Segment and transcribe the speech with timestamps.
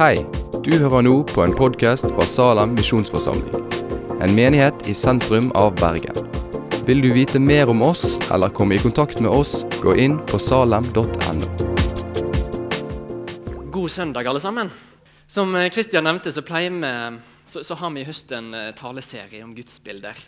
[0.00, 0.22] Hei,
[0.64, 3.66] du hører nå på en podkast fra Salem misjonsforsamling.
[4.24, 6.16] En menighet i sentrum av Bergen.
[6.88, 10.40] Vil du vite mer om oss eller komme i kontakt med oss, gå inn på
[10.40, 11.50] salem.no.
[13.76, 14.72] God søndag, alle sammen.
[15.28, 16.64] Som Kristian nevnte, så, vi,
[17.44, 20.24] så, så, har vi i høst en eh, taleserie om gudsbilder.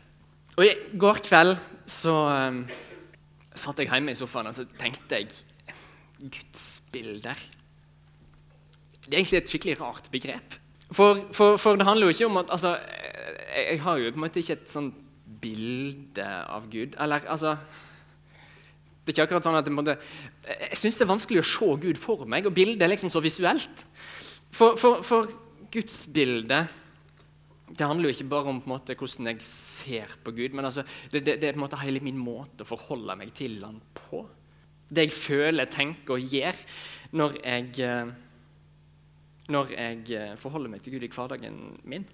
[0.59, 1.57] Og I går kveld
[1.89, 2.61] så um,
[3.57, 5.33] satt jeg hjemme i sofaen og så tenkte jeg
[6.21, 7.41] Gudsbilder.
[9.05, 10.59] Det er egentlig et skikkelig rart begrep.
[10.93, 14.21] For, for, for det handler jo ikke om at altså, jeg, jeg, har jo på
[14.21, 14.99] en måte ikke et sånt
[15.43, 16.99] bilde av Gud.
[17.01, 17.57] Eller altså
[19.03, 19.97] Det er ikke akkurat sånn at Jeg, måtte,
[20.47, 23.23] jeg syns det er vanskelig å se Gud for meg, og bildet er liksom så
[23.25, 23.87] visuelt.
[24.53, 25.33] For, for, for
[25.73, 26.79] gudsbildet
[27.73, 31.23] det handler jo ikke bare om måte, hvordan jeg ser på Gud, men altså, det,
[31.25, 34.27] det, det, er på en måte hele min måte å forholde meg til Han på.
[34.93, 36.59] Det jeg føler, tenker og gjør
[37.17, 38.13] når jeg, eh,
[39.53, 42.07] når jeg eh, forholder meg til Gud i hverdagen min.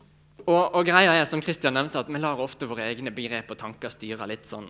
[0.44, 3.58] Og, og, greia er, som Kristian nevnte, at Vi lar ofte våre egne begrep og
[3.60, 4.68] tanker styre litt sånn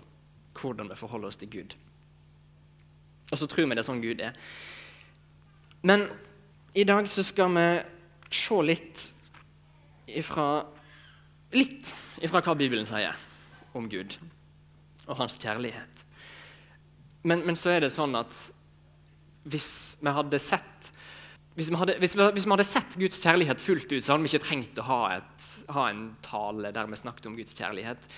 [0.58, 1.76] hvordan vi forholder oss til Gud.
[3.30, 4.34] Og så tror vi det er sånn Gud er.
[5.86, 6.08] Men
[6.74, 7.68] i dag så skal vi
[8.34, 9.04] se litt
[10.08, 10.48] ifra
[11.52, 13.16] litt ifra hva Bibelen sier
[13.76, 14.18] om Gud
[15.06, 16.04] og hans kjærlighet.
[17.24, 18.34] Men, men så er det sånn at
[19.48, 19.70] hvis
[20.02, 20.90] vi hadde sett
[21.58, 24.22] hvis vi, hadde, hvis, vi, hvis vi, hadde, sett Guds kjærlighet fullt ut, så hadde
[24.22, 28.10] vi ikke trengt å ha, et, ha en tale der vi snakket om Guds kjærlighet.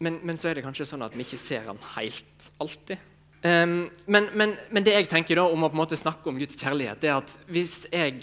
[0.00, 3.02] Men, men, så er det kanskje sånn at vi ikke ser han helt alltid.
[3.40, 6.38] Um, men, men, men, det jeg tenker da om å på en måte snakke om
[6.38, 8.20] Guds kjærlighet, det er at hvis jeg,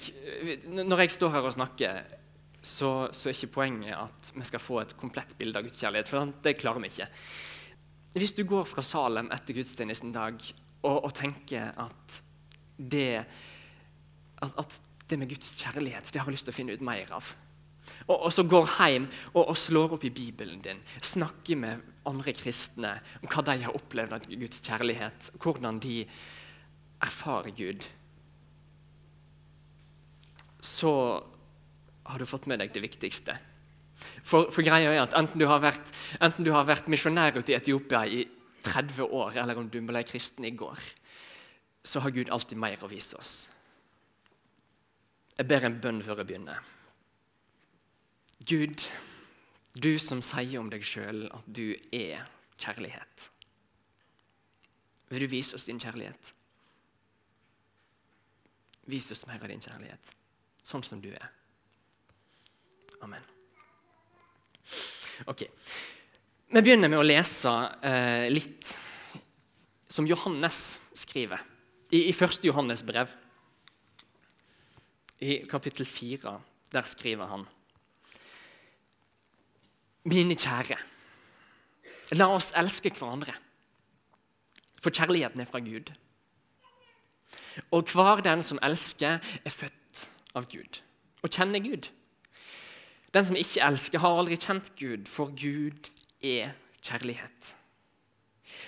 [0.78, 2.00] når jeg står her og snakker
[2.62, 6.10] så, så, er ikke poenget at vi skal få et komplett bilde av Guds kjærlighet.
[6.10, 7.10] For det klarer vi ikke.
[8.18, 10.40] Hvis du går fra Salem etter gudstjenesten i dag
[10.88, 12.18] og, og, tenker at
[12.78, 13.26] det,
[14.44, 17.12] at, at det med Guds kjærlighet det har jeg lyst til å finne ut mer
[17.16, 17.30] av,
[18.08, 22.34] og, og så går hjem og, og, slår opp i Bibelen din, snakker med andre
[22.36, 26.02] kristne om hva de har opplevd av Guds kjærlighet, hvordan de
[27.04, 27.88] erfarer Gud,
[30.64, 30.94] så
[32.08, 33.36] har du fått med deg det viktigste.
[33.98, 35.92] For, for greia er at Enten du har vært,
[36.22, 38.24] vært misjonær ute i Etiopia i
[38.68, 40.80] 30 år, eller om du ble kristen i går,
[41.88, 43.48] så har Gud alltid mer å vise oss.
[45.38, 46.62] Jeg ber en bønn før jeg begynner.
[48.48, 48.88] Gud,
[49.78, 52.26] du som sier om deg sjøl at du er
[52.58, 53.30] kjærlighet.
[55.12, 56.34] Vil du vise oss din kjærlighet?
[58.88, 60.14] Vis oss mer av din kjærlighet,
[60.64, 61.30] sånn som du er.
[63.04, 63.24] Amen.
[65.28, 65.44] Ok.
[66.48, 67.52] Vi begynner med å lese
[67.84, 68.78] eh, litt
[69.92, 70.60] som Johannes
[70.96, 71.44] skriver
[71.92, 72.40] i, i 1.
[72.48, 73.12] Johannes brev.
[75.20, 76.42] I kapittel 4,
[76.72, 77.46] der skriver han
[80.08, 80.78] Mine kjære,
[82.16, 83.34] la oss elske hverandre,
[84.80, 85.92] for kjærligheten er fra Gud.
[87.72, 90.80] Og hver den som elsker, er født av Gud
[91.26, 91.90] og kjenner Gud.
[93.14, 95.90] Den som ikke elsker, har aldri kjent Gud, for Gud
[96.22, 96.54] er
[96.86, 97.56] kjærlighet.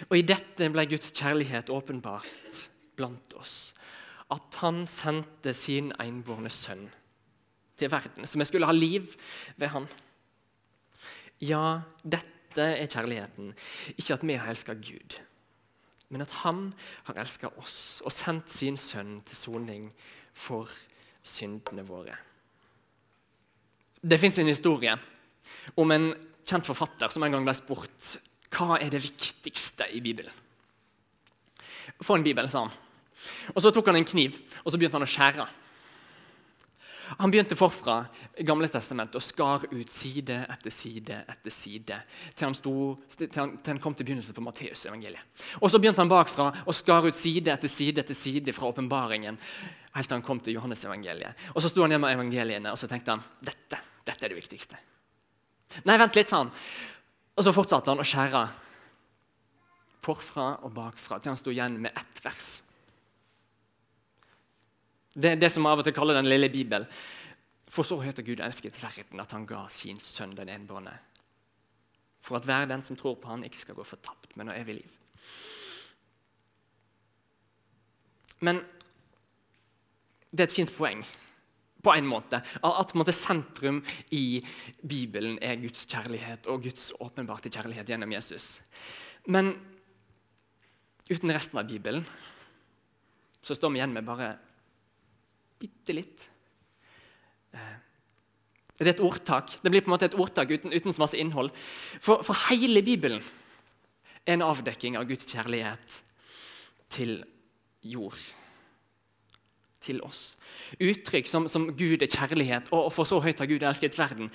[0.10, 2.66] Og i dette ble Guds kjærlighet åpenbart
[2.98, 3.74] blant oss.
[4.30, 6.88] At han sendte sin enbårne sønn
[7.80, 9.08] til verden, så vi skulle ha liv
[9.58, 9.88] ved han.
[11.40, 13.54] Ja, dette er kjærligheten.
[13.96, 15.20] Ikke at vi har elska Gud,
[16.10, 16.74] men at han
[17.08, 19.92] har elska oss og sendt sin sønn til soning
[20.34, 20.70] for
[21.24, 22.18] syndene våre.
[24.00, 24.94] Det fins en historie
[25.76, 26.12] om en
[26.48, 28.18] kjent forfatter som en gang ble spurt
[28.56, 30.34] hva er det viktigste i Bibelen.
[32.02, 32.89] Få en bibel, sa han.
[33.56, 35.48] Og Så tok han en kniv og så begynte han å skjære.
[37.18, 38.04] Han begynte forfra
[38.46, 41.98] Gamle testament og skar ut side etter side etter side
[42.36, 42.74] til han, sto,
[43.18, 45.42] til han, til han kom til begynnelsen på Matteusevangeliet.
[45.60, 49.40] Og så begynte han bakfra og skar ut side etter side etter side fra åpenbaringen
[49.96, 51.50] helt til han kom til Johannesevangeliet.
[51.56, 54.40] Og så sto han hjemme med evangeliene og så tenkte han dette dette er det
[54.40, 54.80] viktigste.
[55.86, 56.50] Nei, vent litt, sa han.
[57.38, 58.42] Og så fortsatte han å skjære
[60.02, 62.50] forfra og bakfra til han sto igjen med ett vers.
[65.20, 66.86] Det er det som av og til kaller Den lille Bibel.
[67.70, 70.96] For så høyt Gud elsket verden at han ga sin sønn den enbårne.
[72.24, 74.80] For at hver den som tror på han ikke skal gå fortapt, men ha evig
[74.80, 74.96] liv.
[78.40, 78.62] Men
[80.32, 81.04] det er et fint poeng
[81.84, 82.42] på en måte.
[82.64, 83.82] At måte, sentrum
[84.16, 84.42] i
[84.82, 88.60] Bibelen er Guds kjærlighet og Guds åpenbarte kjærlighet gjennom Jesus.
[89.28, 89.54] Men
[91.10, 92.06] uten resten av Bibelen
[93.44, 94.34] så står vi igjen med bare
[95.60, 96.30] bitte litt
[98.80, 99.58] Det er et ordtak.
[99.60, 101.50] Det blir på en måte et ordtak uten, uten så masse innhold.
[102.00, 103.20] For, for hele Bibelen
[104.24, 105.98] er en avdekking av Guds kjærlighet
[106.96, 107.18] til
[107.84, 108.16] jord.
[109.84, 110.38] Til oss.
[110.80, 114.32] Uttrykk som, som Gud er kjærlighet, og, og for så høyt har Gud elsket verden.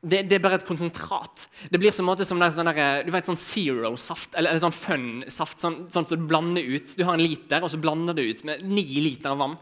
[0.00, 1.44] Det, det, er bare et konsentrat.
[1.68, 5.60] Det blir som, som der, sånn der, du vet, sånn zero-saft, eller, eller, sånn fun-saft.
[5.60, 6.94] Sånn, sånn som du blander ut.
[6.96, 9.58] Du har en liter, og så blander du ut med ni liter vann.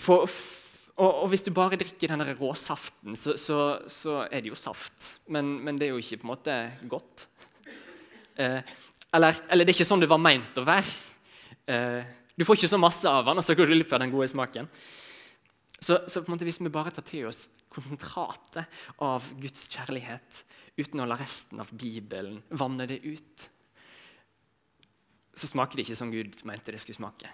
[0.00, 0.30] For,
[0.96, 3.58] og, og, hvis du bare drikker den råsaften, så, så,
[3.88, 5.16] så, er det jo saft.
[5.32, 6.56] Men, men, det er jo ikke på en måte
[6.88, 7.26] godt.
[8.40, 8.60] Eh,
[9.12, 10.96] eller, eller, det er ikke sånn det var meint å være.
[11.68, 14.12] Eh, du får ikke så masse av den, og så går du glipp av den
[14.12, 14.70] gode smaken.
[15.80, 20.42] Så, så hvis vi bare tar til oss konsentratet av Guds kjærlighet
[20.80, 23.46] uten å la resten av Bibelen vanne det ut,
[25.36, 27.30] så smaker det ikke som Gud mente det skulle smake.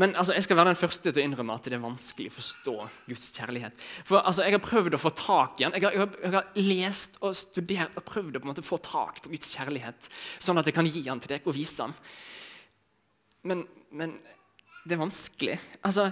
[0.00, 2.36] Men altså, jeg skal være den første til å innrømme at det er vanskelig å
[2.36, 2.74] forstå
[3.08, 3.84] Guds kjærlighet.
[4.08, 5.76] For altså, Jeg har prøvd å få tak i den.
[5.76, 8.66] Jeg har, jeg har, jeg har lest og studert og prøvd å på en måte
[8.66, 11.82] få tak på Guds kjærlighet, sånn at jeg kan gi den til deg og vise
[11.82, 11.96] den.
[13.50, 13.64] Men,
[13.96, 14.18] men
[14.84, 15.56] det er vanskelig.
[15.86, 16.10] Altså,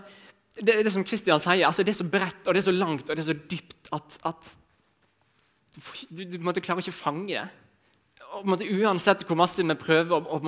[0.58, 3.06] det, det som Kristian sier, altså det er så bredt og det er så langt
[3.06, 4.52] og det er så dypt at, at
[6.10, 7.46] du, du måte, klarer ikke å fange det.
[8.34, 10.40] Og, måte, uansett hvor masse vi prøver å,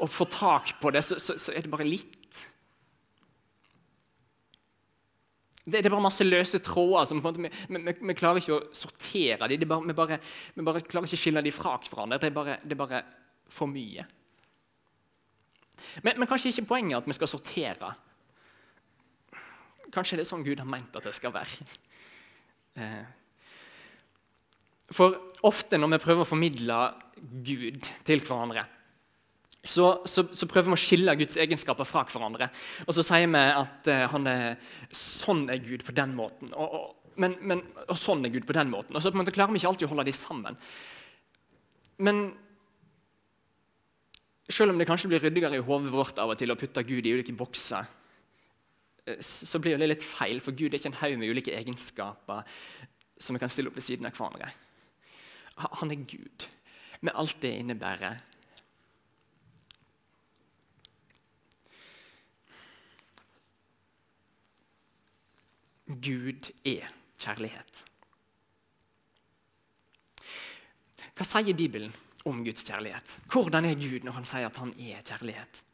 [0.00, 2.19] å få tak på det, så, så, så, er det bare litt.
[5.70, 7.08] Det, det er bare masse løse tråder.
[7.08, 9.66] som måte, vi, vi, vi, klarer ikke å sortere dem.
[9.70, 10.20] Bare, vi, bare,
[10.54, 12.18] vi, bare, klarer ikke å skille dem fra hverandre.
[12.20, 13.02] Det er bare, det er bare
[13.50, 14.06] for mye.
[16.04, 17.94] Men, men kanskje ikke poenget at vi skal sortere
[19.90, 21.64] Kanskje det er sånn Gud har ment at det skal være.
[22.78, 23.06] Eh,
[24.94, 26.76] for ofte når vi prøver å formidle
[27.18, 28.62] Gud til hverandre,
[29.60, 32.48] så, så, så, prøver vi å skille Guds egenskaper fra hverandre.
[32.86, 36.76] Og så sier vi at uh, han er, sånn er Gud på den måten, og,
[36.78, 38.96] og, men, men, og sånn er Gud på den måten.
[38.96, 40.56] Og så på en måte klarer vi ikke alltid å holde de sammen.
[42.00, 42.30] Men
[44.50, 47.04] selv om det kanskje blir ryddigere i hodet vårt av og til å putte Gud
[47.06, 47.84] i ulike bokser,
[49.06, 52.44] Eh, så blir det litt feil, for Gud er ikke en haug med ulike egenskaper
[53.20, 54.50] som vi kan stille opp ved siden av hverandre.
[55.80, 56.46] Han er Gud,
[57.04, 58.20] med alt det innebærer.
[65.90, 67.84] Gud er kjærlighet.
[71.16, 71.90] Hva sier Bibelen
[72.28, 73.16] om Guds kjærlighet?
[73.32, 75.64] Hvordan er Gud når han sier at han er kjærlighet?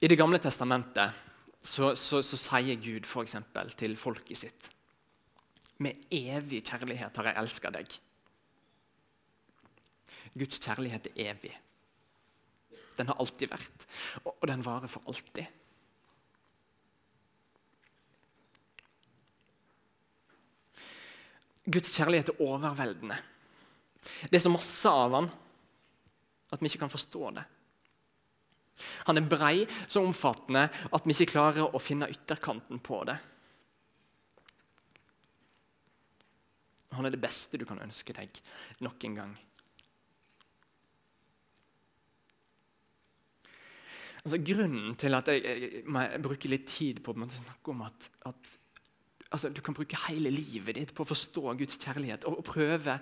[0.00, 1.16] I Det gamle testamentet
[1.62, 3.36] så, så, så sier Gud f.eks.
[3.76, 4.70] til folket sitt
[5.80, 7.98] Med evig kjærlighet har jeg elska deg.
[10.36, 11.52] Guds kjærlighet er evig.
[12.98, 13.86] Den har alltid vært,
[14.24, 15.48] og, den varer for alltid.
[21.66, 23.18] Guds kjærlighet er overveldende.
[24.00, 25.30] Det er så masse av han
[26.50, 27.42] at vi ikke kan forstå det.
[29.06, 33.18] Han er brei, så omfattende at vi ikke klarer å finne ytterkanten på det.
[36.96, 38.40] Han er det beste du kan ønske deg
[38.82, 39.36] nok en gang.
[44.20, 48.10] Altså, grunnen til at jeg, jeg, jeg, bruker litt tid på å snakke om at,
[48.28, 48.50] at
[49.30, 52.98] altså, du kan bruke hele livet ditt på å forstå Guds kjærlighet og, prøve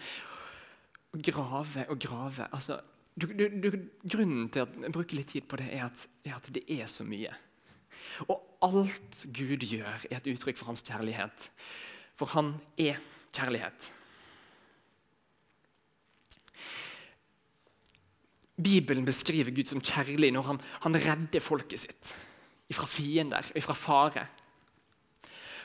[1.14, 2.80] å grave og grave altså,
[3.18, 3.70] du, du,
[4.04, 7.02] grunnen til å bruke litt tid på det, er at, er at, det er så
[7.02, 7.32] mye.
[8.30, 11.48] Og alt Gud gjør, er et uttrykk for hans kjærlighet.
[12.18, 13.00] For han er
[13.34, 13.88] kjærlighet.
[18.58, 22.14] Bibelen beskriver Gud som kjærlig når han, han redder folket sitt
[22.74, 24.24] fra fiender, og fra fare.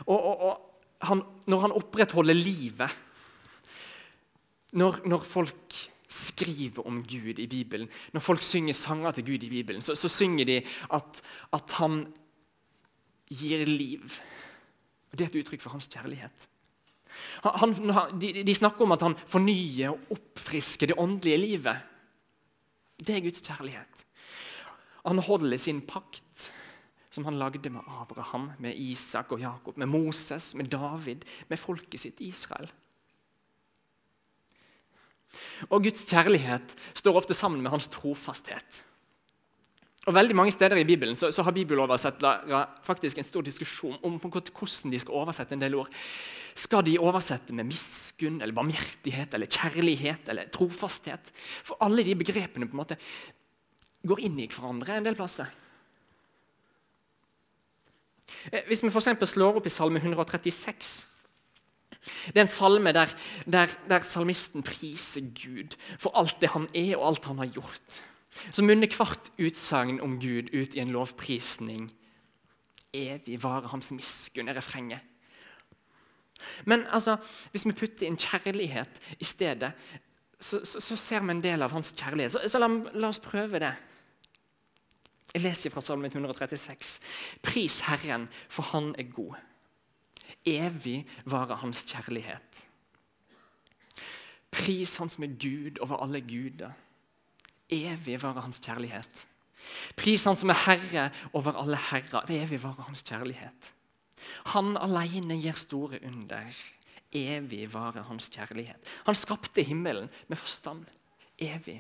[0.06, 3.00] Og, og, og han, når han opprettholder livet
[4.74, 5.76] når, når folk
[6.14, 7.90] skriver om Gud i Bibelen.
[8.14, 10.58] Når folk synger sanger til Gud i Bibelen, så, så synger de
[10.94, 11.22] at,
[11.54, 12.06] at, han
[13.30, 14.18] gir liv.
[15.12, 16.50] Og Det er et uttrykk for hans kjærlighet.
[17.44, 17.74] Han,
[18.22, 21.78] de, de, snakker om at han fornyer og oppfrisker det åndelige livet.
[22.98, 24.06] Det er Guds kjærlighet.
[25.06, 26.50] Han holder sin pakt,
[27.13, 32.01] som han lagde med Abraham, med Isak og Jakob, med Moses, med David, med folket
[32.01, 32.72] sitt Israel.
[35.70, 38.82] Og Guds kjærlighet står ofte sammen med hans trofasthet.
[40.03, 44.17] Og veldig mange steder i Bibelen så, så har bibeloversettere faktisk en stor diskusjon om
[44.20, 45.93] hvordan de skal oversette en del ord.
[46.60, 51.32] Skal de oversette med miskunn, eller barmhjertighet, eller kjærlighet eller trofasthet?
[51.63, 53.00] For alle de begrepene på en måte
[54.03, 55.48] går inn i hverandre en del plasser.
[58.52, 61.08] Eh, hvis vi for slår opp i Salme 136
[62.04, 63.12] Det er en salme der,
[63.46, 68.04] der, der, salmisten priser Gud for alt det han er og alt han har gjort.
[68.52, 71.92] Så munner hvert utsagn om Gud ut i en lovprisning.
[72.94, 75.00] Evig varer hans miskunn, er refrenget.
[76.66, 77.18] Men altså,
[77.52, 79.72] hvis vi putter inn kjærlighet i stedet,
[80.40, 82.34] så, så, så ser vi en del av hans kjærlighet.
[82.36, 83.72] Så, så la, la oss prøve det.
[85.34, 87.00] Jeg leser fra Salmen 136.
[87.42, 89.36] Pris Herren, for Han er god.
[90.46, 92.66] Evig varer Hans kjærlighet.
[94.52, 96.74] Pris Han som er Gud over alle guder.
[97.70, 99.28] Evig varer Hans kjærlighet.
[99.98, 102.30] Pris Han som er Herre over alle herrer.
[102.30, 103.74] Evig varer Hans kjærlighet.
[104.54, 106.52] Han alene gir store under.
[107.12, 108.94] Evig varer Hans kjærlighet.
[109.06, 110.86] Han skapte himmelen med forstand.
[111.40, 111.80] Evig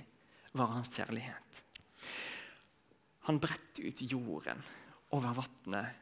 [0.53, 1.62] varer Hans kjærlighet.
[3.27, 4.63] Han bredte ut jorden
[5.15, 5.99] over vannet.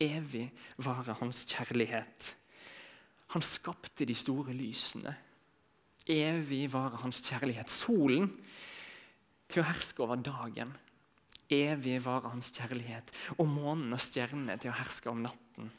[0.00, 0.46] Evig
[0.80, 2.34] varer hans kjærlighet.
[3.34, 5.12] Han skapte de store lysene.
[6.08, 7.70] Evig varer hans kjærlighet.
[7.70, 8.30] Solen
[9.50, 10.72] til å herske over dagen.
[11.50, 13.12] Evig varer hans kjærlighet.
[13.36, 15.70] Og månen og stjernene til å herske om natten.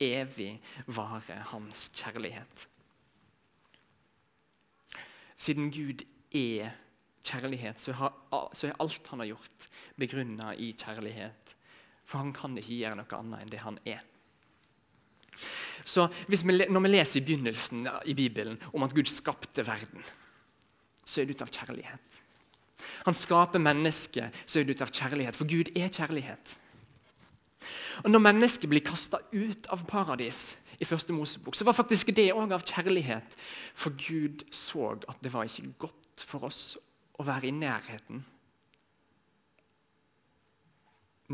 [0.00, 2.68] Evig varer hans kjærlighet.
[5.36, 6.74] Siden Gud er
[7.24, 11.54] kjærlighet, så, er alt han har gjort, begrunna i kjærlighet.
[12.04, 14.02] For han kan ikke gjøre noe annet enn det han er.
[15.84, 20.04] Så vi, Når vi leser i begynnelsen i Bibelen om at Gud skapte verden,
[21.04, 22.20] så er det ut av kjærlighet.
[23.04, 26.58] Han skaper mennesket, så er det ut av kjærlighet, for Gud er kjærlighet.
[28.04, 32.32] Og Når mennesket blir kasta ut av paradis, i første Mosebok, så var faktisk det
[32.34, 33.36] òg av kjærlighet.
[33.78, 36.74] For Gud så at det var ikke godt for oss
[37.18, 38.24] å være i nærheten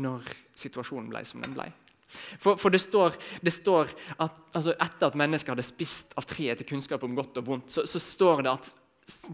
[0.01, 1.67] når situasjonen ble som den ble.
[2.11, 6.59] For, for det, står, det, står, at altså Etter at mennesket hadde spist av treet
[6.59, 8.71] til kunnskap om godt og vondt, så, så står det at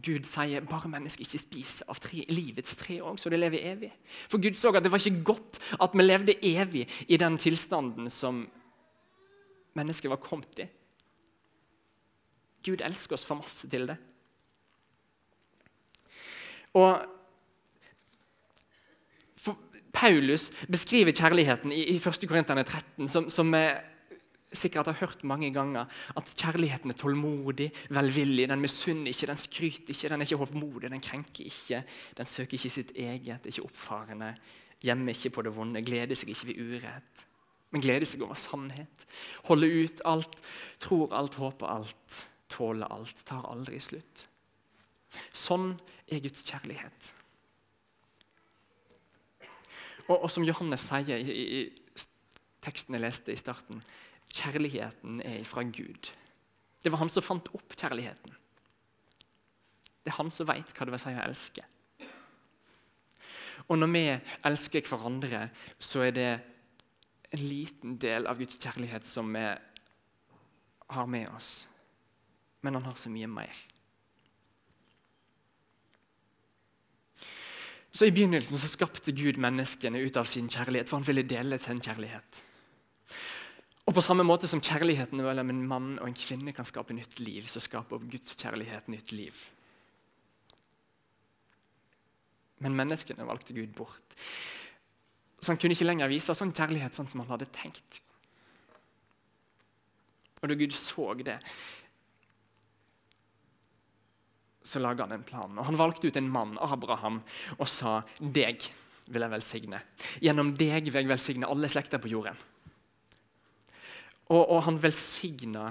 [0.01, 3.91] Gud sier bare mennesket ikke spiser av tre, livets tre òg, så det lever evig.
[4.31, 8.09] For Gud så at det var ikke godt at vi levde evig i den tilstanden
[8.13, 8.45] som
[9.77, 10.67] mennesket var kommet i.
[12.65, 13.97] Gud elsker oss for masse til det.
[16.73, 17.05] Og
[19.97, 22.25] Paulus beskriver kjærligheten i, i 1.
[22.29, 23.63] Korinterne 13, som, som vi
[24.53, 28.47] sikkert har hørt mange ganger, at kjærligheten er tålmodig, velvillig.
[28.49, 31.81] Den misunner ikke, den skryter ikke, den er ikke hovmodig, den krenker ikke.
[32.17, 34.35] Den søker ikke sitt eget, ikke oppfarende,
[34.83, 37.27] gjemmer ikke på det vonde, gleder seg ikke ved urett.
[37.73, 39.05] Men gleder seg over sannhet.
[39.49, 40.39] Holder ut alt,
[40.79, 44.27] tror alt, håper alt, tåler alt, tar aldri slutt.
[45.35, 45.73] Sånn
[46.07, 47.13] er Guds kjærlighet.
[50.07, 51.61] Og, og som Johannes sier i, i,
[52.63, 53.81] teksten jeg leste i starten
[54.33, 56.11] kjærligheten er fra Gud.
[56.83, 58.35] Det var han som fant opp kjærligheten.
[60.03, 61.65] Det er han som veit hva det vil si å elske.
[63.67, 64.03] Og når vi
[64.47, 65.47] elsker hverandre,
[65.79, 66.29] så er det
[67.35, 69.43] en liten del av Guds kjærlighet som vi
[70.87, 71.67] har med oss.
[72.63, 73.59] Men han har så mye mer.
[77.97, 81.57] Så I begynnelsen så skapte Gud menneskene ut av sin kjærlighet, for han ville dele
[81.57, 82.43] sin kjærlighet.
[83.87, 87.17] Og På samme måte som kjærligheten mellom en mann og en kvinne kan skape nytt
[87.23, 89.39] liv, så skaper Guds kjærlighet nytt liv.
[92.61, 94.17] Men menneskene valgte Gud bort.
[95.41, 98.01] Så han kunne ikke lenger vise sånn kjærlighet sånn som han hadde tenkt.
[100.43, 101.39] Og da Gud så det,
[104.67, 105.57] så laga han en plan.
[105.57, 107.21] Og Han valgte ut en mann, Abraham,
[107.57, 108.67] og sa deg
[109.07, 109.81] vil jeg velsigne.
[110.23, 112.37] Gjennom deg vil jeg velsigne alle slekter på jorden.
[114.27, 115.69] Og, og han velsigna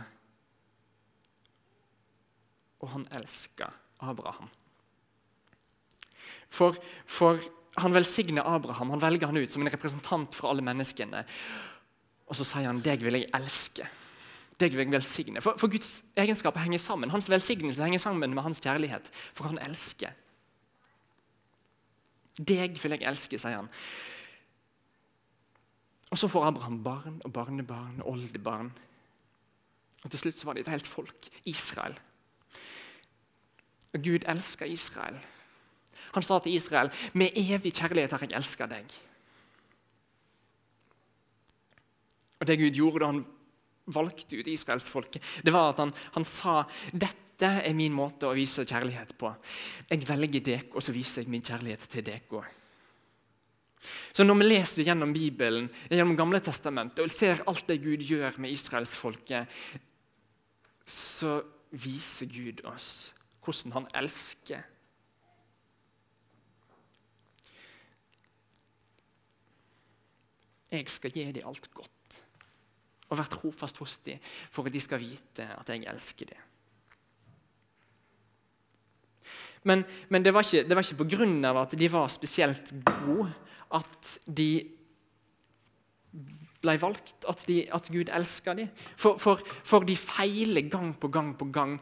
[2.80, 3.70] Og han elska
[4.04, 4.50] Abraham.
[6.52, 6.76] For,
[7.08, 7.40] for
[7.80, 11.24] han velsigner Abraham, han velger han ut som en representant for alle menneskene.
[12.28, 13.88] Og så sier han 'deg vil jeg elske'.
[14.60, 15.40] Deg vil jeg velsigne.
[15.44, 17.10] For, for, Guds egenskaper henger sammen.
[17.12, 19.10] Hans velsignelse henger sammen med hans kjærlighet.
[19.36, 20.14] For han elsker.
[22.36, 23.68] Deg vil jeg elske, sier han.
[26.10, 28.72] Og Så får Abraham barn og barnebarn og oldebarn.
[30.04, 31.96] Og Til slutt så var det et helt folk, Israel.
[33.92, 35.18] Og Gud elsker Israel.
[36.14, 38.98] Han sa til Israel, 'Med evig kjærlighet har jeg elska deg'.
[42.40, 43.26] Og Det Gud gjorde da han
[43.86, 46.62] valgte ut israelsfolket, det var at han, han, sa
[46.92, 49.30] dette er min måte å vise kjærlighet på.
[49.90, 52.44] Jeg velger dere, og så viser jeg min kjærlighet til dere.
[54.16, 58.40] Så når vi leser gjennom Bibelen, gjennom Gamle testamentet, og ser alt det Gud gjør
[58.42, 59.52] med israelsfolket,
[60.86, 61.38] så
[61.76, 63.12] viser Gud oss
[63.46, 64.64] hvordan han elsker.
[70.72, 71.95] Jeg skal gi dem alt godt
[73.08, 76.44] og være trofast hos dem for at de skal vite at jeg elsker dem.
[79.66, 82.70] Men, men det var ikke, det var ikke på grunn av at de var spesielt
[82.86, 83.32] gode,
[83.74, 84.50] at de
[86.62, 88.70] ble valgt, at, de, at Gud elska dem.
[88.94, 91.76] For, for, for, de feiler gang på gang på gang,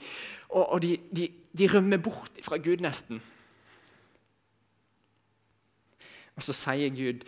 [0.49, 3.21] og, og de, de, de, rømmer bort fra Gud nesten.
[6.35, 7.23] Og så sier Gud,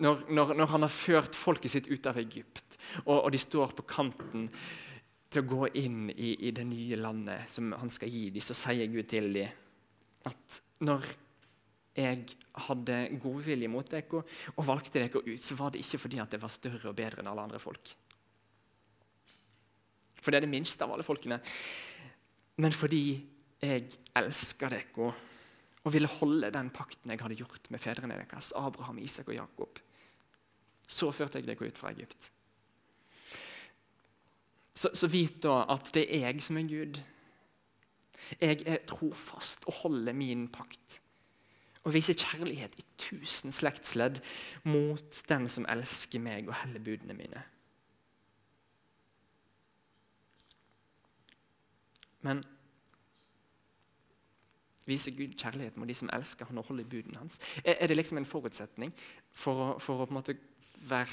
[0.00, 2.69] når, når, når han har ført folket sitt ut av Egypt,
[3.04, 4.48] og, og de står på kanten
[5.30, 8.56] til å gå inn i, i, det nye landet som han skal gi dem, så
[8.58, 11.06] sier Gud til dem at når
[12.00, 12.24] jeg
[12.66, 14.22] hadde godvilje mot dere
[14.54, 17.22] og valgte dere ut, så var det ikke fordi at jeg var større og bedre
[17.22, 17.92] enn alle andre folk.
[20.20, 21.40] For det er det minste av alle folkene.
[22.60, 23.04] Men fordi
[23.60, 25.12] jeg elsker dere
[25.80, 29.80] og ville holde den pakten jeg hadde gjort med fedrene deres, Abraham, Isak og Jakob,
[30.90, 32.28] så førte jeg dere ut fra Egypt.
[34.80, 37.00] Så, så vit da at det er jeg som er Gud.
[38.40, 41.00] Jeg er trofast og holder min pakt.
[41.84, 44.22] Og viser kjærlighet i tusen slektsledd
[44.64, 47.42] mot den som elsker meg og heller budene mine.
[52.24, 52.40] Men
[54.88, 57.36] viser Gud kjærlighet mot de som elsker han og holder budene hans?
[57.64, 58.96] Er, det liksom en forutsetning
[59.32, 60.38] for å, for å på en måte
[60.88, 61.12] være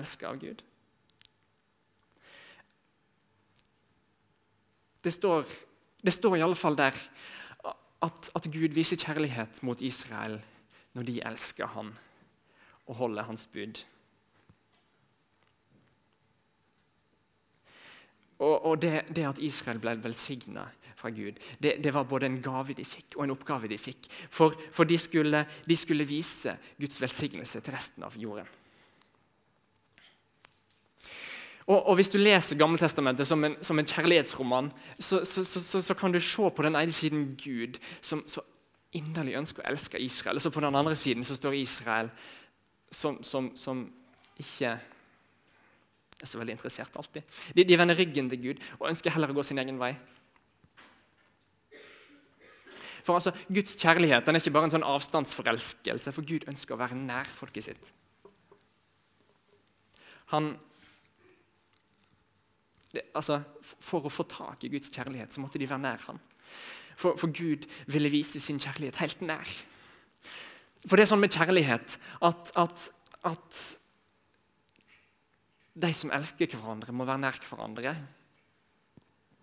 [0.00, 0.64] elsket av Gud?
[5.04, 5.44] Det står,
[6.04, 6.96] det står fall der
[8.02, 10.40] at, at, Gud viser kjærlighet mot Israel
[10.94, 11.92] når de elsker han
[12.86, 13.84] og holder hans bud.
[18.38, 22.40] Og, og det, det, at Israel ble velsigna fra Gud, det, det, var både en
[22.42, 24.08] gave de fikk, og en oppgave de fikk.
[24.30, 28.46] For, for de, skulle, de skulle vise Guds velsignelse til resten av jorden.
[31.68, 35.94] Og, og Hvis du leser Gammeltestamentet som en, som en kjærlighetsroman, så, så, så, så,
[35.94, 38.40] kan du se på den ene siden Gud, som så
[38.96, 40.40] inderlig ønsker å elske Israel.
[40.40, 42.08] Og så på den andre siden så står Israel,
[42.90, 43.82] som, som, som
[44.40, 44.78] ikke
[46.18, 47.26] er så veldig interessert alltid.
[47.52, 49.92] De, de, vender ryggen til Gud og ønsker heller å gå sin egen vei.
[53.04, 56.80] For altså, Guds kjærlighet den er ikke bare en sånn avstandsforelskelse, for Gud ønsker å
[56.80, 57.92] være nær folket sitt.
[60.32, 60.54] Han
[62.96, 66.20] altså, for å få tak i Guds kjærlighet så måtte de være nær ham.
[66.98, 69.50] For, for, Gud ville vise sin kjærlighet helt nær.
[70.86, 72.86] For det er sånn med kjærlighet at, at,
[73.28, 73.58] at
[75.78, 77.94] de som elsker hverandre, må være nær hverandre.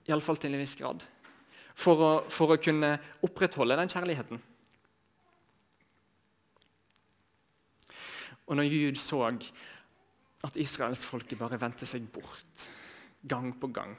[0.09, 1.05] Iallfall til en viss grad.
[1.75, 4.41] For å, for å kunne opprettholde den kjærligheten.
[8.45, 9.21] Og når Gud så
[10.45, 12.67] at israelsfolket bare vendte seg bort
[13.29, 13.97] gang på gang,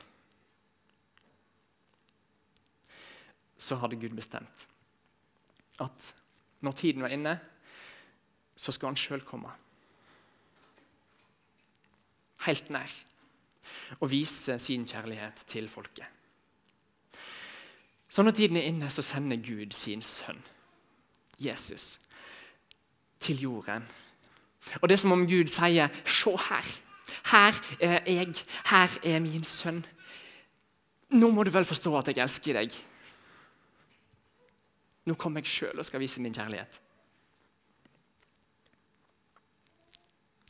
[3.58, 4.68] så hadde Gud bestemt
[5.80, 6.14] at
[6.60, 7.40] når tiden var inne,
[8.56, 9.50] så skulle han sjøl komme.
[12.46, 12.92] Helt nær.
[14.00, 16.06] Og vise sin kjærlighet til folket.
[18.08, 20.44] Så når tiden er inne, så sender Gud sin sønn,
[21.38, 21.98] Jesus,
[23.20, 23.84] til jorden.
[24.80, 26.85] Og det er som om Gud sier 'Se her'.
[27.32, 28.34] Her er jeg,
[28.70, 29.82] her er min sønn.
[31.16, 32.74] Nå må du vel forstå at jeg elsker deg.
[35.06, 36.80] Nå kommer jeg sjøl og skal vise min kjærlighet.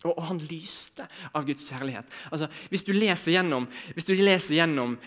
[0.06, 2.10] Og, han lyste av Guds kjærlighet.
[2.30, 4.98] Altså, hvis du leser gjennom, hvis du leser gjennom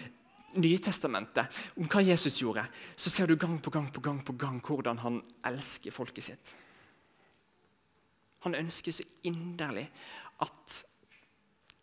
[0.49, 2.63] Nytestamentet om hva Jesus gjorde,
[2.97, 6.53] så ser du gang på gang på gang på gang hvordan han elsker folket sitt.
[8.47, 9.85] Han ønsker så inderlig
[10.41, 10.79] at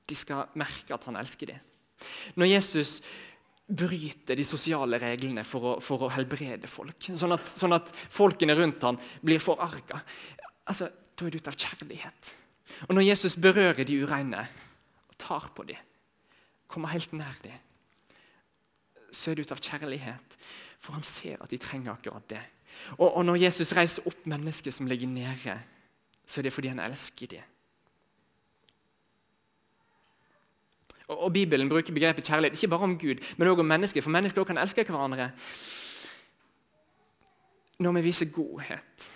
[0.07, 1.73] de skal merke at han elsker dem.
[2.37, 3.01] Når Jesus
[3.67, 8.55] bryter de sosiale reglene for å, for å helbrede folk, sånn at, sånn at, folkene
[8.55, 10.03] rundt ham blir forarga,
[10.71, 12.35] altså, da er det ut av kjærlighet.
[12.87, 14.45] Og når Jesus berører de ureine
[15.09, 15.81] og tar på dem,
[16.71, 17.57] kommer helt nær dem,
[19.11, 20.39] så er det ut av kjærlighet.
[20.83, 22.43] For han ser at de trenger akkurat det.
[22.99, 25.57] Og, og når Jesus reiser opp mennesker som ligger nede,
[26.27, 27.55] så er det fordi han elsker dem.
[31.09, 34.03] Og, og Bibelen bruker begrepet kjærlighet ikke bare om Gud, men også om mennesker.
[34.03, 35.31] For mennesker også kan elske hverandre
[37.79, 39.11] når vi viser godhet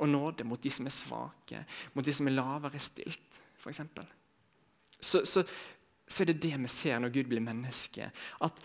[0.00, 1.62] og nåde mot de som er svake,
[1.94, 3.82] mot de som er lavere stilt, f.eks.
[5.00, 5.44] Så, så,
[6.08, 8.10] så er det det vi ser når Gud blir menneske.
[8.44, 8.62] At,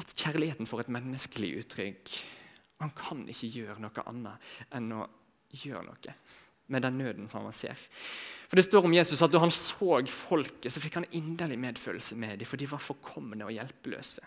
[0.00, 2.14] at kjærligheten får et menneskelig uttrykk.
[2.84, 5.06] Han kan ikke gjøre noe annet enn å
[5.62, 6.16] gjøre noe
[6.66, 7.78] med den nøden som han ser.
[8.48, 12.16] For Det står om Jesus at da han så folket, så fikk han inderlig medfølelse
[12.16, 14.20] med dem, for de var forkomne og hjelpeløse.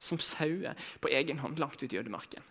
[0.00, 2.42] Som sauer på egen hånd langt ut i ødemarken.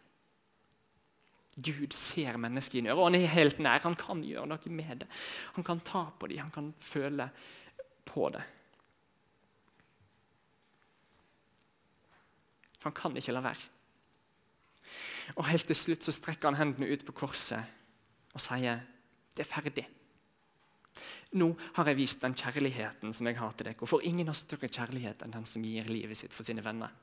[1.57, 3.81] Gud ser mennesket i nød, og han er helt nær.
[3.81, 5.07] Han kan gjøre noe med det.
[5.55, 7.29] Han kan ta på dem, han kan føle
[8.05, 8.43] på det.
[12.77, 13.65] For han kan ikke la være.
[15.35, 17.73] Og Helt til slutt så strekker han hendene ut på korset
[18.37, 18.85] og sier
[19.37, 19.85] det er ferdig.
[21.37, 23.89] Nå har jeg vist den kjærligheten som jeg har til dere.
[23.89, 26.93] For ingen har større kjærlighet enn den som gir livet sitt for sine venner.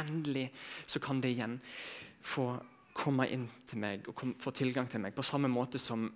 [0.00, 0.48] Endelig
[0.86, 1.58] så kan det igjen
[2.22, 2.52] få
[2.96, 6.08] komme inn til meg og få tilgang til meg på samme måte som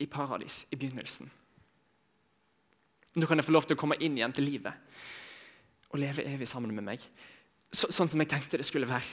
[0.00, 1.28] i paradis i begynnelsen.
[3.18, 4.72] Nå kan jeg få lov til å komme inn igjen til livet
[5.90, 7.04] og leve evig sammen med meg.
[7.70, 9.06] Så, sånn som jeg tenkte det skulle være.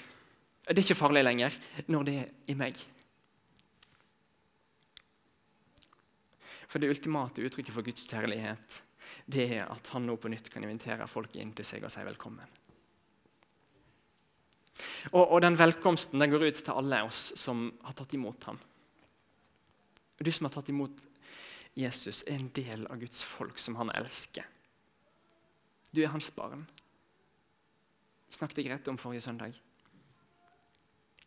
[0.67, 1.56] Det er ikke farlig lenger
[1.89, 2.80] når det er i meg.
[6.67, 8.82] For det ultimate uttrykket for Guds kjærlighet
[9.32, 12.03] det er at han nå på nytt kan invitere folk inn til seg og si
[12.03, 12.56] velkommen.
[15.13, 18.60] Og, og Den velkomsten den går ut til alle oss som har tatt imot ham.
[20.19, 20.99] Du som har tatt imot
[21.77, 24.45] Jesus, er en del av Guds folk som han elsker.
[25.93, 26.65] Du er hans barn.
[28.34, 29.53] snakket jeg rett om forrige søndag.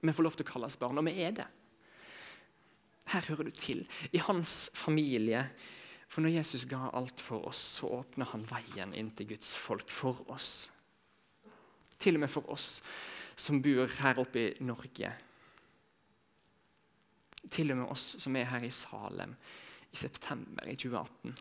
[0.00, 1.46] Vi får lov til å kalles barn, og vi er det.
[3.10, 3.84] Her hører du til.
[4.12, 5.48] I hans familie.
[6.10, 9.90] For når Jesus ga alt for oss, så åpna han veien inn til Guds folk
[9.94, 10.70] for oss.
[12.00, 12.80] Til og med for oss
[13.40, 15.12] som bor her oppe i Norge.
[17.50, 19.36] Til og med oss som er her i Salem
[19.90, 21.38] i september i 2018.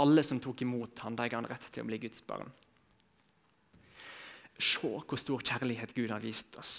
[0.00, 2.50] Alle som tok imot ham, de ga han rett til å bli Guds barn.
[4.58, 6.76] Se hvor stor kjærlighet Gud har vist oss.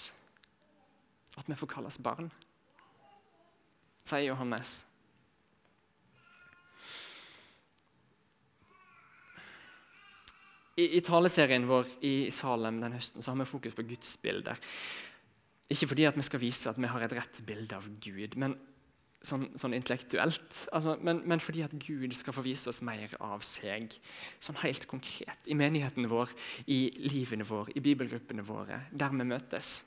[1.36, 2.30] At vi får kalles barn,
[4.06, 4.84] sier Johannes.
[10.76, 14.60] I, I, taleserien vår i Salem den høsten så har vi fokus på gudsbilder.
[15.71, 18.58] Ikke fordi at vi skal vise at vi har et rett bilde av Gud, men
[19.26, 20.60] sånn, sånn intellektuelt.
[20.76, 23.95] Altså, men, men, fordi at Gud skal få vise oss mer av seg.
[24.43, 25.39] Sånn helt konkret.
[25.48, 26.34] I menigheten vår,
[26.67, 28.84] i livene våre, i bibelgruppene våre.
[28.91, 29.78] Der vi møtes.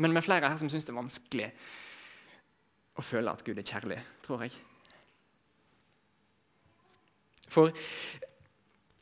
[0.00, 1.48] Men med flere her som syns det er vanskelig
[2.98, 4.56] å føle at Gud er kjærlig, tror jeg.
[7.50, 7.72] For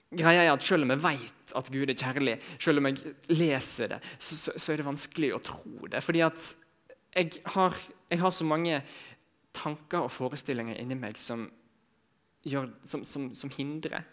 [0.09, 3.95] greia er at selv om jeg vet at Gud er kjærlig, selv om jeg leser
[3.95, 6.03] det, så, så, så er det vanskelig å tro det.
[6.05, 6.51] Fordi at
[7.15, 7.77] jeg har,
[8.11, 8.83] jeg har, så mange
[9.57, 11.47] tanker og forestillinger inni meg som,
[12.47, 14.07] gjør, som, som, som hindrer.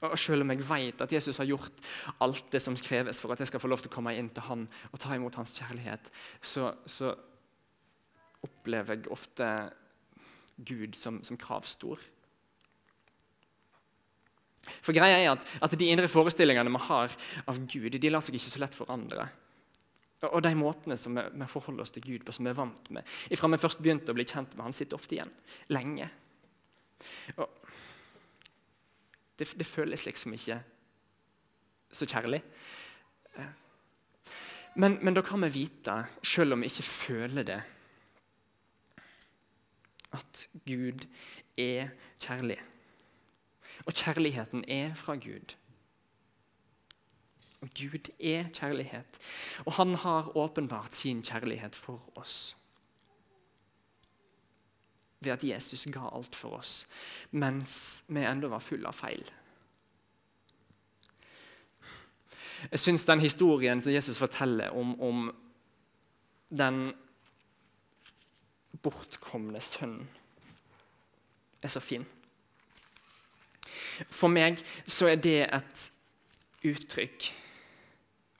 [0.00, 1.82] Og Selv om jeg vet at Jesus har gjort
[2.24, 4.46] alt det som kreves for at jeg skal få lov til å komme inn til
[4.48, 6.08] han og ta imot hans kjærlighet,
[6.40, 7.12] så, så
[8.42, 9.48] opplever jeg ofte
[10.56, 12.00] Gud som, som kravstor.
[14.82, 17.14] For greia er at, at, De indre forestillingene vi har
[17.50, 19.26] av Gud, de lar seg ikke så lett forandre.
[20.28, 22.90] Og, de måtene som vi, vi, forholder oss til Gud på, som vi er vant
[22.94, 25.32] med, ifra vi først begynte å bli kjent med han, sitter ofte igjen
[25.74, 26.06] lenge.
[27.34, 27.61] Og
[29.38, 30.62] det, det føles liksom ikke
[31.92, 32.42] så kjærlig.
[34.74, 37.62] Men, men, da kan vi vite, selv om vi ikke føler det,
[40.12, 41.06] at Gud
[41.56, 41.88] er
[42.20, 42.56] kjærlig.
[43.86, 45.56] Og kjærligheten er fra Gud.
[47.60, 49.18] Og Gud er kjærlighet,
[49.64, 52.56] og han har åpenbart sin kjærlighet for oss.
[55.22, 56.86] Ved at Jesus ga alt for oss,
[57.30, 59.22] mens vi ennå var fulle av feil.
[62.70, 65.30] Jeg syns den historien som Jesus forteller om, om
[66.50, 66.92] den
[68.82, 70.08] bortkomne sønnen,
[71.62, 72.04] er så fin.
[74.10, 75.84] For meg så er det et
[76.66, 77.28] uttrykk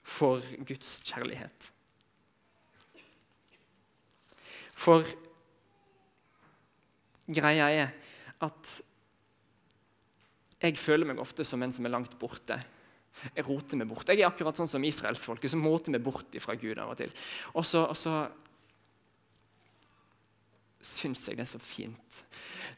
[0.03, 1.69] for Guds kjærlighet.
[4.73, 5.07] For
[7.27, 7.93] greia er
[8.43, 8.73] at
[10.63, 12.57] jeg føler meg ofte som en som er langt borte.
[13.35, 14.07] Jeg roter meg bort.
[14.09, 17.11] Jeg er akkurat sånn som israelsfolket, som roter meg bort fra Gud av og til.
[17.53, 18.23] Og så, og så
[20.83, 22.23] syns jeg det er så fint,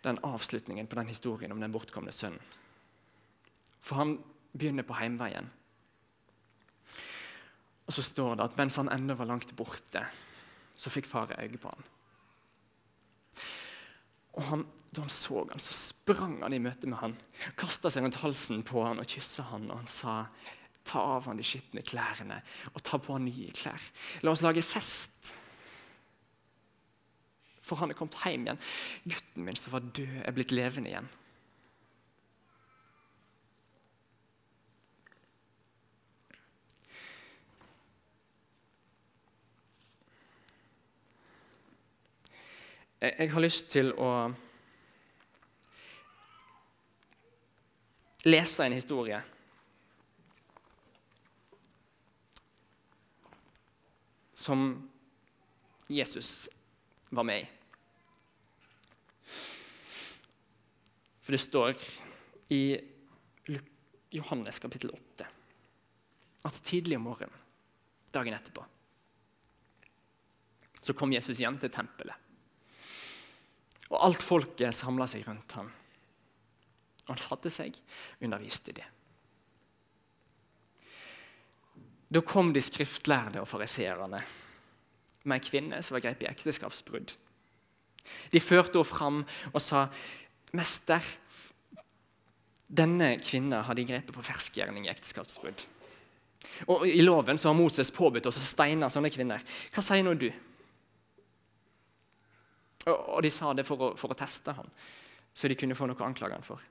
[0.06, 2.42] den avslutningen på den historien om den bortkomne sønnen.
[3.86, 4.18] For han
[4.56, 5.48] begynner på heimveien.
[7.86, 10.02] Og så står det at mens han ennå var langt borte,
[10.76, 11.92] så fikk far øye på han.
[14.36, 17.16] Og han, Da han så han, så sprang han i møte med han,
[17.60, 20.14] kasta seg rundt halsen på han og kyssa han, og han sa
[20.88, 22.38] ta av han de skitne klærne
[22.72, 23.82] og ta på han nye klær.
[24.24, 25.34] La oss lage fest.
[27.66, 28.62] For han er kommet hjem igjen.
[29.04, 31.10] Gutten min som var død, er blitt levende igjen.
[43.06, 44.10] Jeg har lyst til å
[48.26, 49.20] lese en historie.
[54.34, 54.90] Som
[55.88, 56.50] Jesus
[57.14, 57.48] var med i.
[61.22, 61.78] For det står
[62.54, 62.64] i
[64.18, 65.30] Johannes kapittel 8
[66.46, 67.42] at tidlig om morgenen,
[68.14, 68.66] dagen etterpå,
[70.80, 72.25] så kom Jesus igjen til tempelet.
[73.92, 75.70] Og alt folket samla seg rundt ham.
[77.06, 77.76] Og Han satte seg,
[78.18, 78.96] og underviste dem.
[82.10, 84.22] Da kom de skriftlærde og fariseerne
[85.26, 87.16] med ei kvinne som var grepet i ekteskapsbrudd.
[88.32, 89.88] De førte henne fram og sa,
[90.54, 91.02] 'Mester,
[92.70, 95.66] denne kvinna har de grepet på ferskgjerning i ekteskapsbrudd.'
[96.68, 99.42] Og I loven så har Moses påbudt oss å steine sånne kvinner.
[99.74, 100.30] Hva sier nå du?
[102.86, 104.68] Og De sa det for å, for å teste ham,
[105.34, 106.62] så de kunne få noe å anklage ham for.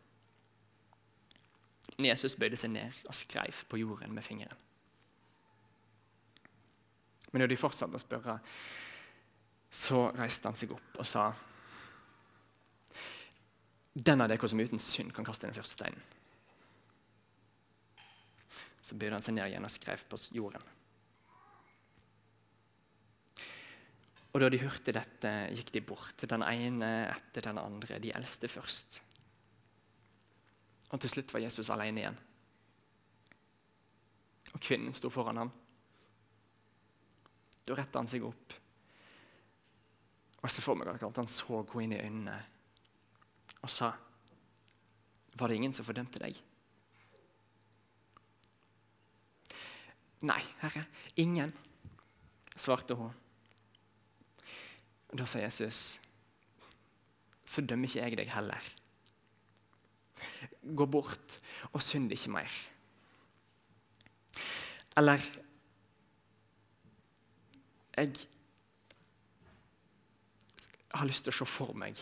[1.96, 4.62] Men Jesus bøyde seg ned og skreiv på jorden med fingeren.
[7.32, 8.36] Men når de fortsatte å spørre,
[9.74, 11.32] så reiste han seg opp og sa
[13.94, 16.00] Den av dere som uten synd kan kaste den første steinen.
[18.82, 20.62] Så bøyde han seg ned igjen og skrev på jorden.
[24.34, 28.50] Og Da de hørte dette, gikk de bort, den ene etter den andre, de eldste
[28.50, 28.98] først.
[30.90, 32.18] Og til slutt var Jesus alene igjen.
[34.54, 35.52] Og kvinnen sto foran ham.
[37.64, 38.58] Da retta han seg opp.
[40.42, 42.40] Og jeg ser for meg at han så henne inn i øynene
[43.64, 43.94] og sa
[45.34, 46.36] Var det ingen som fordømte deg?
[50.24, 50.84] Nei, Herre,
[51.18, 51.50] ingen,
[52.54, 53.10] svarte hun.
[55.14, 56.00] Da sa Jesus,
[57.46, 58.70] så dømmer ikke jeg deg heller.
[60.64, 61.38] Gå bort
[61.72, 62.60] og synd ikke mer.
[64.96, 65.22] Eller
[67.94, 68.16] Jeg
[70.94, 71.98] har lyst til å se for meg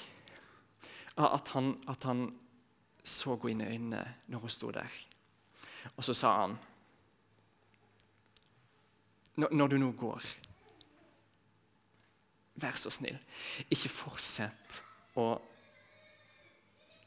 [1.20, 2.22] at han, at han
[3.04, 4.94] så henne inn i øynene når hun sto der.
[5.96, 6.56] Og så sa han
[9.36, 10.24] Når du nå går,
[12.60, 13.18] vær så snill,
[13.72, 14.82] ikke fortsett
[15.20, 15.26] å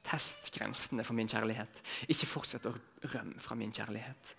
[0.05, 1.81] teste grensene for min kjærlighet.
[2.09, 2.73] Ikke fortsett å
[3.13, 4.35] rømme fra min kjærlighet.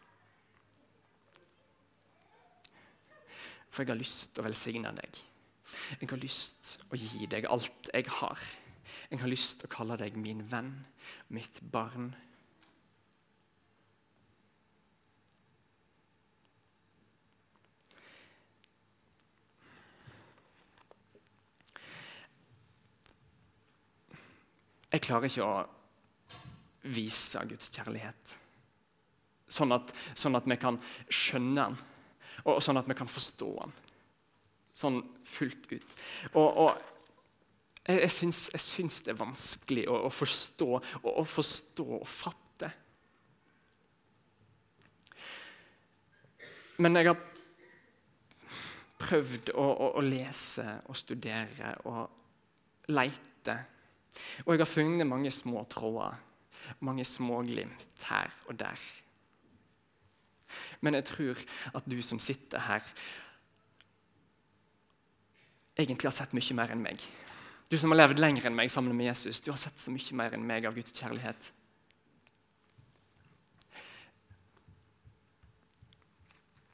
[3.71, 5.19] For jeg har lyst til å velsigne deg.
[6.01, 8.45] Jeg har lyst til å gi deg alt jeg har.
[9.11, 10.73] Jeg har lyst til å kalle deg min venn,
[11.29, 12.13] mitt barn.
[24.97, 28.37] Jeg klarer ikke å vise Guds kjærlighet
[29.47, 30.79] sånn at, sånn at vi kan
[31.13, 31.77] skjønne den,
[32.47, 33.75] og sånn at vi kan forstå den.
[34.77, 35.95] Sånn fullt ut.
[36.35, 36.71] Og, og
[37.87, 42.09] jeg, jeg, syns, jeg, syns, det er vanskelig å, å forstå og å forstå og
[42.11, 42.73] fatte.
[46.83, 47.23] Men jeg har
[49.01, 53.57] prøvd å, å, å lese og studere og leite
[54.45, 56.17] og jeg har funnet mange små tråder,
[56.81, 58.81] mange små glimt her og der.
[60.81, 62.83] Men jeg tror at du som sitter her,
[65.77, 67.03] egentlig har sett mye mer enn meg.
[67.71, 70.19] Du som har levd lenger enn meg sammen med Jesus, du har sett så mye
[70.19, 71.51] mer enn meg av Guds kjærlighet.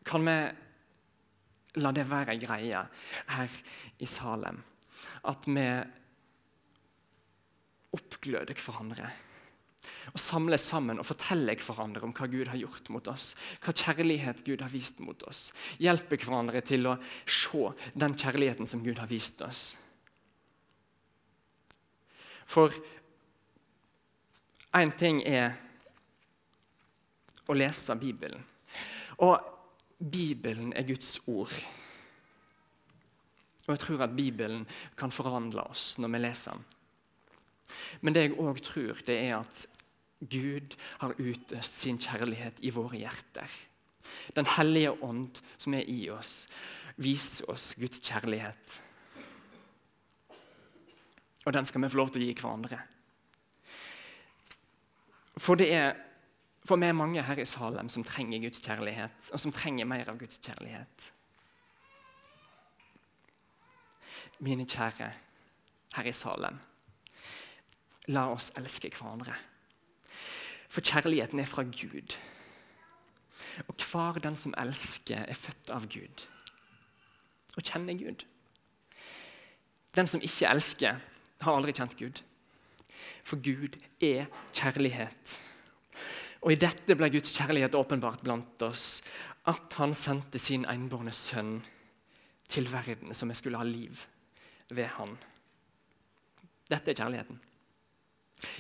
[0.05, 0.37] Kan vi
[1.81, 2.83] la det være ei greie
[3.33, 3.59] her
[3.98, 4.59] i Salem?
[5.24, 5.66] At vi
[8.23, 9.11] oppgløder hverandre.
[10.15, 13.33] Og samle sammen og fortelle hverandre om hva Gud har gjort mot oss.
[13.63, 15.51] Hva kjærlighet Gud har vist mot oss.
[15.83, 19.77] Hjelpe hverandre til å se den kjærligheten som Gud har vist oss.
[22.47, 22.71] For
[24.77, 25.57] én ting er
[27.49, 28.45] å lese Bibelen.
[29.19, 29.39] Og
[29.99, 31.55] Bibelen er Guds ord.
[33.67, 34.67] Og jeg tror at Bibelen
[34.99, 36.82] kan forvandle oss når vi leser den.
[38.01, 39.66] Men det jeg òg tror, det er at
[40.22, 43.59] Gud har utøst sin kjærlighet i våre hjerter.
[44.37, 46.46] Den hellige ånd som er i oss,
[46.96, 48.81] viser oss Guds kjærlighet.
[51.46, 52.79] Og den skal vi få lov til å gi hverandre.
[55.42, 55.92] For det er
[56.62, 60.11] for vi er mange her i Salem som trenger Guds kjærlighet, og som trenger mer
[60.12, 61.09] av Guds kjærlighet.
[64.46, 65.09] Mine kjære
[65.96, 66.61] her i Salem,
[68.09, 69.35] la oss elske hverandre.
[70.73, 72.17] For kjærligheten er fra Gud.
[73.69, 76.27] Og hver den som elsker, er født av Gud
[77.57, 78.25] og kjenner Gud.
[79.93, 81.01] Den som ikke elsker,
[81.43, 82.23] har aldri kjent Gud.
[83.27, 85.41] For Gud er kjærlighet.
[86.43, 89.03] Og I dette ble Guds kjærlighet åpenbart blant oss.
[89.47, 91.61] At han sendte sin enbårne sønn
[92.49, 94.05] til verden, som vi skulle ha liv
[94.71, 95.17] ved han.
[96.71, 97.41] Dette er kjærligheten.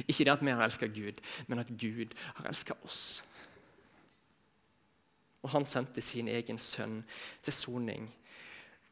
[0.06, 3.22] Ikke det at vi har elska Gud, men at Gud har elska oss.
[5.42, 7.02] Og han sendte sin egen sønn
[7.42, 8.06] til soning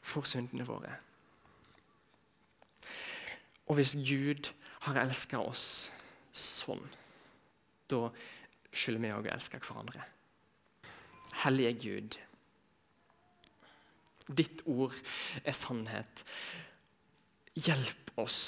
[0.02, 0.96] for syndene våre.
[3.70, 4.50] Og hvis Gud
[4.86, 5.90] har elska oss
[6.34, 6.82] sånn,
[7.90, 8.08] da
[8.72, 10.02] skylder vi òg å elske hverandre.
[11.44, 12.18] Hellige Gud,
[14.26, 14.94] ditt ord
[15.44, 16.24] er sannhet.
[17.58, 18.42] Hjelp oss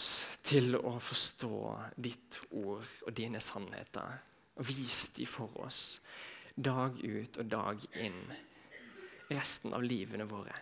[0.46, 1.56] til å forstå
[1.96, 4.20] ditt ord og dine sannheter.
[4.60, 6.00] Og vis de for oss
[6.54, 8.20] dag ut og dag inn
[9.32, 10.54] resten av livene våre.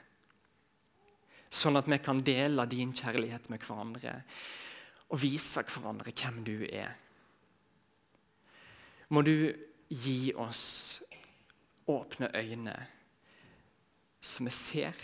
[1.51, 4.21] Sånn at vi kan dele din kjærlighet med hverandre
[5.11, 6.95] og vise hverandre hvem du er.
[9.11, 9.51] Må du
[9.91, 11.03] gi oss
[11.91, 12.77] åpne øyne
[14.21, 14.95] så vi ser.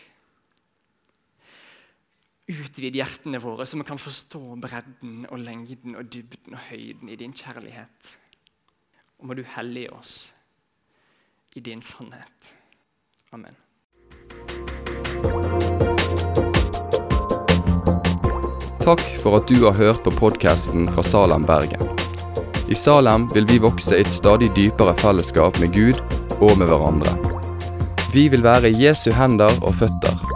[2.46, 7.16] Utvid hjertene våre, så vi kan forstå bredden og lengden og dybden og høyden i
[7.18, 8.12] din kjærlighet.
[9.18, 10.12] Og må du hellige oss
[11.58, 12.52] i din sannhet.
[13.34, 13.58] Amen.
[18.86, 21.82] Takk for at du har hørt på podkasten fra Salem, Bergen.
[22.70, 25.98] I Salem vil vi vokse i et stadig dypere fellesskap med Gud
[26.38, 27.18] og med hverandre.
[28.14, 30.35] Vi vil være Jesu hender og føtter,